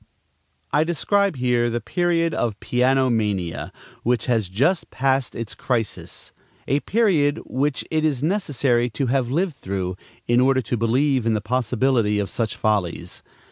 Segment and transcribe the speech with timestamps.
[0.71, 6.31] I describe here the period of piano mania, which has just passed its crisis;
[6.67, 9.95] a period which it is necessary to have lived through,
[10.27, 13.21] in order to believe in the possibility of such follies.